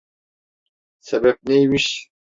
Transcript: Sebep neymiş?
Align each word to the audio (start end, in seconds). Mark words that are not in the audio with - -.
Sebep 0.99 1.39
neymiş? 1.47 2.11